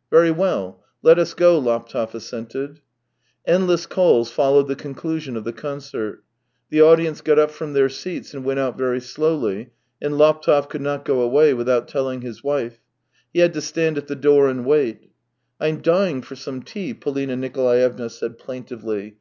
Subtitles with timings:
[0.10, 2.80] "Very well; let us go," Laptev assented.
[3.46, 6.24] Endless calls followed the conclusion of the concert.
[6.70, 10.80] The audience got up from their seats and went out very slowly, and Laptev could
[10.80, 12.78] not go away without telling his wife.
[13.30, 15.10] He had to stand at the door and wait.
[15.60, 19.18] "I'm dying for some tea," PoHna Nikolaevna said plaintively.